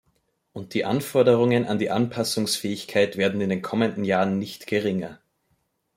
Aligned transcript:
Und 0.51 0.73
die 0.73 0.83
Anforderungen 0.83 1.67
an 1.67 1.77
die 1.77 1.91
Anpassungsfähigkeit 1.91 3.17
werden 3.17 3.39
in 3.39 3.49
den 3.51 3.61
kommenden 3.61 4.03
Jahren 4.03 4.39
nicht 4.39 4.65
geringer. 4.65 5.21